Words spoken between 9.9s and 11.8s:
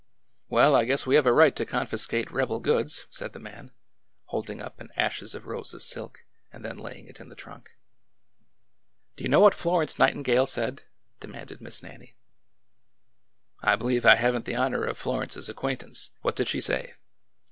Nightingale said?" de manded